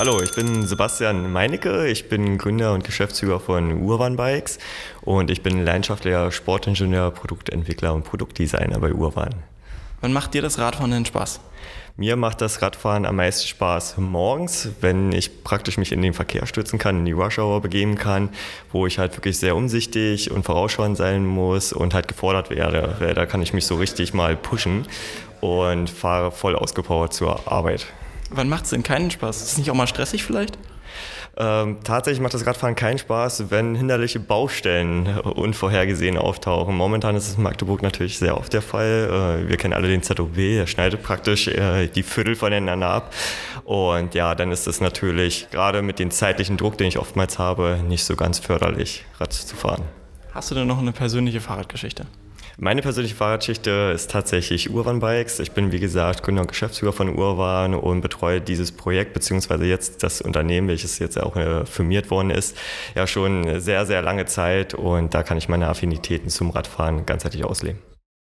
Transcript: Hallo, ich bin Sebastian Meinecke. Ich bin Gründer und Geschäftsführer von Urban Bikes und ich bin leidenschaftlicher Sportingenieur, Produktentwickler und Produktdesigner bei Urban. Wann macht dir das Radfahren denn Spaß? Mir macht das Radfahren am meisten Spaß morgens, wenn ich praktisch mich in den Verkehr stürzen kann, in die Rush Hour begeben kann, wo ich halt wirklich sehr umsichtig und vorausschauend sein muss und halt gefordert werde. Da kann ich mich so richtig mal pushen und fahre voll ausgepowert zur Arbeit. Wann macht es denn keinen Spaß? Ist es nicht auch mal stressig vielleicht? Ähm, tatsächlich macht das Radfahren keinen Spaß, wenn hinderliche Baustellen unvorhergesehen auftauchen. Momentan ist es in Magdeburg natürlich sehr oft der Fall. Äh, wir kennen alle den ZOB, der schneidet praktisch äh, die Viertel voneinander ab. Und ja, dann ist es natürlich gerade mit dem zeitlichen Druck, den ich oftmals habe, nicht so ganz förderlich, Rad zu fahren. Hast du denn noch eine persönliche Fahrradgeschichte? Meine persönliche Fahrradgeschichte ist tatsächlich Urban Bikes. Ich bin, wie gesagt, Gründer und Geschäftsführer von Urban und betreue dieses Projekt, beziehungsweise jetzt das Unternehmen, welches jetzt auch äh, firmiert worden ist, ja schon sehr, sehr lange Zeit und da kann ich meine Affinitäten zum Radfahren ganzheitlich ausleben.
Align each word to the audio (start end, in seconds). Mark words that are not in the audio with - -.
Hallo, 0.00 0.22
ich 0.22 0.34
bin 0.34 0.66
Sebastian 0.66 1.30
Meinecke. 1.30 1.86
Ich 1.86 2.08
bin 2.08 2.38
Gründer 2.38 2.72
und 2.72 2.84
Geschäftsführer 2.84 3.38
von 3.38 3.82
Urban 3.82 4.16
Bikes 4.16 4.58
und 5.02 5.30
ich 5.30 5.42
bin 5.42 5.62
leidenschaftlicher 5.62 6.32
Sportingenieur, 6.32 7.10
Produktentwickler 7.10 7.92
und 7.92 8.04
Produktdesigner 8.04 8.78
bei 8.78 8.94
Urban. 8.94 9.34
Wann 10.00 10.14
macht 10.14 10.32
dir 10.32 10.40
das 10.40 10.58
Radfahren 10.58 10.90
denn 10.90 11.04
Spaß? 11.04 11.40
Mir 11.98 12.16
macht 12.16 12.40
das 12.40 12.62
Radfahren 12.62 13.04
am 13.04 13.16
meisten 13.16 13.46
Spaß 13.46 13.98
morgens, 13.98 14.70
wenn 14.80 15.12
ich 15.12 15.44
praktisch 15.44 15.76
mich 15.76 15.92
in 15.92 16.00
den 16.00 16.14
Verkehr 16.14 16.46
stürzen 16.46 16.78
kann, 16.78 17.00
in 17.00 17.04
die 17.04 17.12
Rush 17.12 17.38
Hour 17.38 17.60
begeben 17.60 17.98
kann, 17.98 18.30
wo 18.72 18.86
ich 18.86 18.98
halt 18.98 19.14
wirklich 19.18 19.38
sehr 19.38 19.54
umsichtig 19.54 20.30
und 20.30 20.46
vorausschauend 20.46 20.96
sein 20.96 21.26
muss 21.26 21.74
und 21.74 21.92
halt 21.92 22.08
gefordert 22.08 22.48
werde. 22.48 23.12
Da 23.14 23.26
kann 23.26 23.42
ich 23.42 23.52
mich 23.52 23.66
so 23.66 23.74
richtig 23.74 24.14
mal 24.14 24.34
pushen 24.34 24.86
und 25.42 25.90
fahre 25.90 26.30
voll 26.30 26.56
ausgepowert 26.56 27.12
zur 27.12 27.52
Arbeit. 27.52 27.86
Wann 28.30 28.48
macht 28.48 28.64
es 28.64 28.70
denn 28.70 28.82
keinen 28.82 29.10
Spaß? 29.10 29.42
Ist 29.42 29.52
es 29.52 29.58
nicht 29.58 29.70
auch 29.70 29.74
mal 29.74 29.86
stressig 29.86 30.24
vielleicht? 30.24 30.56
Ähm, 31.36 31.78
tatsächlich 31.84 32.20
macht 32.20 32.34
das 32.34 32.46
Radfahren 32.46 32.74
keinen 32.74 32.98
Spaß, 32.98 33.50
wenn 33.50 33.74
hinderliche 33.74 34.18
Baustellen 34.20 35.06
unvorhergesehen 35.20 36.18
auftauchen. 36.18 36.76
Momentan 36.76 37.14
ist 37.14 37.28
es 37.28 37.36
in 37.36 37.42
Magdeburg 37.42 37.82
natürlich 37.82 38.18
sehr 38.18 38.36
oft 38.36 38.52
der 38.52 38.62
Fall. 38.62 39.40
Äh, 39.44 39.48
wir 39.48 39.56
kennen 39.56 39.72
alle 39.72 39.88
den 39.88 40.02
ZOB, 40.02 40.34
der 40.34 40.66
schneidet 40.66 41.02
praktisch 41.02 41.48
äh, 41.48 41.86
die 41.86 42.02
Viertel 42.02 42.34
voneinander 42.34 42.90
ab. 42.90 43.14
Und 43.64 44.14
ja, 44.14 44.34
dann 44.34 44.50
ist 44.50 44.66
es 44.66 44.80
natürlich 44.80 45.48
gerade 45.50 45.82
mit 45.82 45.98
dem 45.98 46.10
zeitlichen 46.10 46.56
Druck, 46.56 46.76
den 46.78 46.88
ich 46.88 46.98
oftmals 46.98 47.38
habe, 47.38 47.80
nicht 47.86 48.04
so 48.04 48.16
ganz 48.16 48.38
förderlich, 48.38 49.04
Rad 49.18 49.32
zu 49.32 49.54
fahren. 49.56 49.82
Hast 50.32 50.50
du 50.50 50.54
denn 50.54 50.66
noch 50.66 50.78
eine 50.78 50.92
persönliche 50.92 51.40
Fahrradgeschichte? 51.40 52.06
Meine 52.58 52.82
persönliche 52.82 53.14
Fahrradgeschichte 53.14 53.92
ist 53.94 54.10
tatsächlich 54.10 54.70
Urban 54.70 55.00
Bikes. 55.00 55.38
Ich 55.38 55.52
bin, 55.52 55.72
wie 55.72 55.80
gesagt, 55.80 56.22
Gründer 56.22 56.42
und 56.42 56.48
Geschäftsführer 56.48 56.92
von 56.92 57.16
Urban 57.16 57.74
und 57.74 58.00
betreue 58.00 58.40
dieses 58.40 58.72
Projekt, 58.72 59.14
beziehungsweise 59.14 59.64
jetzt 59.64 60.02
das 60.02 60.20
Unternehmen, 60.20 60.68
welches 60.68 60.98
jetzt 60.98 61.18
auch 61.18 61.36
äh, 61.36 61.64
firmiert 61.64 62.10
worden 62.10 62.30
ist, 62.30 62.56
ja 62.94 63.06
schon 63.06 63.60
sehr, 63.60 63.86
sehr 63.86 64.02
lange 64.02 64.26
Zeit 64.26 64.74
und 64.74 65.14
da 65.14 65.22
kann 65.22 65.38
ich 65.38 65.48
meine 65.48 65.68
Affinitäten 65.68 66.28
zum 66.28 66.50
Radfahren 66.50 67.06
ganzheitlich 67.06 67.44
ausleben. 67.44 67.89